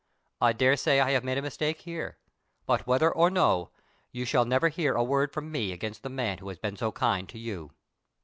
[0.41, 2.17] I daresay I have made a mistake here;
[2.65, 3.69] but whether or no,
[4.11, 6.91] you shall never hear a word from me against the man who has been so
[6.91, 7.71] kind to you."